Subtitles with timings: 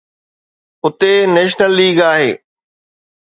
[0.85, 2.31] اتي national league آهي.